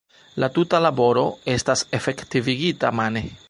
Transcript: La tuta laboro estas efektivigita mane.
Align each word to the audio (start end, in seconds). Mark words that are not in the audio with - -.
La 0.43 0.47
tuta 0.55 0.79
laboro 0.85 1.25
estas 1.55 1.87
efektivigita 1.99 2.95
mane. 3.03 3.25